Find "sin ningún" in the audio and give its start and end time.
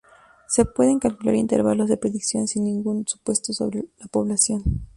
2.47-3.07